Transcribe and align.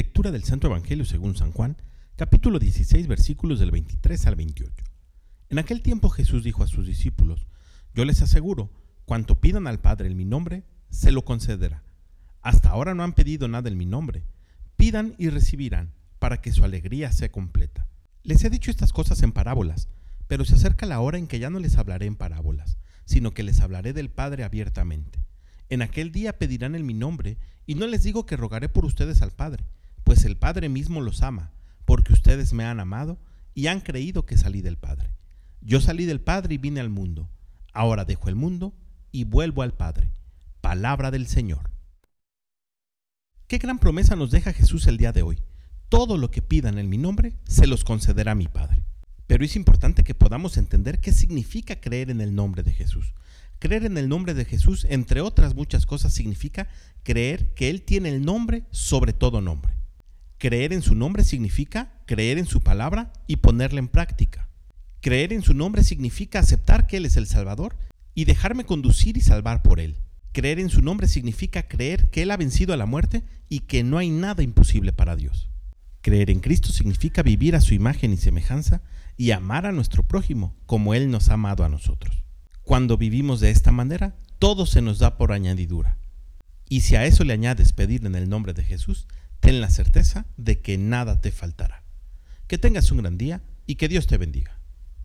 Lectura 0.00 0.30
del 0.30 0.44
Santo 0.44 0.66
Evangelio 0.66 1.04
según 1.04 1.36
San 1.36 1.52
Juan, 1.52 1.76
capítulo 2.16 2.58
16, 2.58 3.06
versículos 3.06 3.60
del 3.60 3.70
23 3.70 4.28
al 4.28 4.34
28. 4.34 4.72
En 5.50 5.58
aquel 5.58 5.82
tiempo 5.82 6.08
Jesús 6.08 6.42
dijo 6.42 6.64
a 6.64 6.68
sus 6.68 6.86
discípulos, 6.86 7.46
Yo 7.92 8.06
les 8.06 8.22
aseguro, 8.22 8.72
cuanto 9.04 9.42
pidan 9.42 9.66
al 9.66 9.78
Padre 9.78 10.08
en 10.08 10.16
mi 10.16 10.24
nombre, 10.24 10.64
se 10.88 11.12
lo 11.12 11.26
concederá. 11.26 11.84
Hasta 12.40 12.70
ahora 12.70 12.94
no 12.94 13.02
han 13.02 13.12
pedido 13.12 13.46
nada 13.46 13.68
en 13.68 13.76
mi 13.76 13.84
nombre. 13.84 14.24
Pidan 14.76 15.14
y 15.18 15.28
recibirán, 15.28 15.92
para 16.18 16.40
que 16.40 16.50
su 16.50 16.64
alegría 16.64 17.12
sea 17.12 17.30
completa. 17.30 17.86
Les 18.22 18.42
he 18.42 18.48
dicho 18.48 18.70
estas 18.70 18.94
cosas 18.94 19.22
en 19.22 19.32
parábolas, 19.32 19.90
pero 20.28 20.46
se 20.46 20.54
acerca 20.54 20.86
la 20.86 21.00
hora 21.00 21.18
en 21.18 21.26
que 21.26 21.40
ya 21.40 21.50
no 21.50 21.58
les 21.58 21.76
hablaré 21.76 22.06
en 22.06 22.16
parábolas, 22.16 22.78
sino 23.04 23.34
que 23.34 23.42
les 23.42 23.60
hablaré 23.60 23.92
del 23.92 24.08
Padre 24.08 24.44
abiertamente. 24.44 25.20
En 25.68 25.82
aquel 25.82 26.10
día 26.10 26.38
pedirán 26.38 26.74
en 26.74 26.86
mi 26.86 26.94
nombre, 26.94 27.36
y 27.66 27.74
no 27.74 27.86
les 27.86 28.02
digo 28.02 28.24
que 28.24 28.38
rogaré 28.38 28.70
por 28.70 28.86
ustedes 28.86 29.20
al 29.20 29.32
Padre, 29.32 29.66
pues 30.04 30.24
el 30.24 30.36
Padre 30.36 30.68
mismo 30.68 31.00
los 31.00 31.22
ama, 31.22 31.52
porque 31.84 32.12
ustedes 32.12 32.52
me 32.52 32.64
han 32.64 32.80
amado 32.80 33.18
y 33.54 33.66
han 33.66 33.80
creído 33.80 34.26
que 34.26 34.38
salí 34.38 34.60
del 34.60 34.78
Padre. 34.78 35.10
Yo 35.60 35.80
salí 35.80 36.06
del 36.06 36.20
Padre 36.20 36.54
y 36.54 36.58
vine 36.58 36.80
al 36.80 36.90
mundo. 36.90 37.28
Ahora 37.72 38.04
dejo 38.04 38.28
el 38.28 38.34
mundo 38.34 38.74
y 39.12 39.24
vuelvo 39.24 39.62
al 39.62 39.74
Padre. 39.74 40.10
Palabra 40.60 41.10
del 41.10 41.26
Señor. 41.26 41.70
Qué 43.46 43.58
gran 43.58 43.78
promesa 43.78 44.16
nos 44.16 44.30
deja 44.30 44.52
Jesús 44.52 44.86
el 44.86 44.96
día 44.96 45.12
de 45.12 45.22
hoy. 45.22 45.42
Todo 45.88 46.16
lo 46.16 46.30
que 46.30 46.42
pidan 46.42 46.78
en 46.78 46.88
mi 46.88 46.98
nombre, 46.98 47.36
se 47.44 47.66
los 47.66 47.82
concederá 47.82 48.34
mi 48.34 48.46
Padre. 48.46 48.84
Pero 49.26 49.44
es 49.44 49.56
importante 49.56 50.04
que 50.04 50.14
podamos 50.14 50.56
entender 50.56 51.00
qué 51.00 51.12
significa 51.12 51.80
creer 51.80 52.10
en 52.10 52.20
el 52.20 52.34
nombre 52.34 52.62
de 52.62 52.72
Jesús. 52.72 53.12
Creer 53.58 53.84
en 53.84 53.98
el 53.98 54.08
nombre 54.08 54.34
de 54.34 54.44
Jesús, 54.44 54.86
entre 54.88 55.20
otras 55.20 55.54
muchas 55.54 55.84
cosas, 55.84 56.14
significa 56.14 56.68
creer 57.02 57.52
que 57.54 57.70
Él 57.70 57.82
tiene 57.82 58.08
el 58.08 58.24
nombre 58.24 58.64
sobre 58.70 59.12
todo 59.12 59.40
nombre. 59.40 59.79
Creer 60.40 60.72
en 60.72 60.80
su 60.80 60.94
nombre 60.94 61.22
significa 61.22 61.92
creer 62.06 62.38
en 62.38 62.46
su 62.46 62.62
palabra 62.62 63.12
y 63.26 63.36
ponerla 63.36 63.78
en 63.78 63.88
práctica. 63.88 64.48
Creer 65.02 65.34
en 65.34 65.42
su 65.42 65.52
nombre 65.52 65.84
significa 65.84 66.38
aceptar 66.38 66.86
que 66.86 66.96
Él 66.96 67.04
es 67.04 67.18
el 67.18 67.26
Salvador 67.26 67.76
y 68.14 68.24
dejarme 68.24 68.64
conducir 68.64 69.18
y 69.18 69.20
salvar 69.20 69.60
por 69.60 69.80
Él. 69.80 69.98
Creer 70.32 70.58
en 70.58 70.70
su 70.70 70.80
nombre 70.80 71.08
significa 71.08 71.68
creer 71.68 72.08
que 72.08 72.22
Él 72.22 72.30
ha 72.30 72.38
vencido 72.38 72.72
a 72.72 72.78
la 72.78 72.86
muerte 72.86 73.22
y 73.50 73.60
que 73.60 73.84
no 73.84 73.98
hay 73.98 74.08
nada 74.08 74.42
imposible 74.42 74.94
para 74.94 75.14
Dios. 75.14 75.50
Creer 76.00 76.30
en 76.30 76.40
Cristo 76.40 76.72
significa 76.72 77.22
vivir 77.22 77.54
a 77.54 77.60
su 77.60 77.74
imagen 77.74 78.14
y 78.14 78.16
semejanza 78.16 78.80
y 79.18 79.32
amar 79.32 79.66
a 79.66 79.72
nuestro 79.72 80.08
prójimo 80.08 80.56
como 80.64 80.94
Él 80.94 81.10
nos 81.10 81.28
ha 81.28 81.34
amado 81.34 81.64
a 81.64 81.68
nosotros. 81.68 82.24
Cuando 82.62 82.96
vivimos 82.96 83.40
de 83.40 83.50
esta 83.50 83.72
manera, 83.72 84.16
todo 84.38 84.64
se 84.64 84.80
nos 84.80 85.00
da 85.00 85.18
por 85.18 85.32
añadidura. 85.32 85.98
Y 86.66 86.80
si 86.80 86.96
a 86.96 87.04
eso 87.04 87.24
le 87.24 87.34
añades 87.34 87.74
pedir 87.74 88.06
en 88.06 88.14
el 88.14 88.30
nombre 88.30 88.54
de 88.54 88.64
Jesús, 88.64 89.06
ten 89.50 89.60
la 89.60 89.68
certeza 89.68 90.26
de 90.36 90.60
que 90.60 90.78
nada 90.78 91.20
te 91.20 91.32
faltará. 91.32 91.82
Que 92.46 92.56
tengas 92.56 92.92
un 92.92 92.98
gran 92.98 93.18
día 93.18 93.42
y 93.66 93.74
que 93.74 93.88
Dios 93.88 94.06
te 94.06 94.16
bendiga. 94.16 94.59